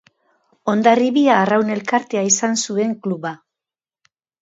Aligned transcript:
Hondarribia 0.73 1.35
Arraun 1.43 1.71
Elkartea 1.75 2.25
izan 2.33 2.61
zuen 2.67 2.99
kluba. 3.07 3.37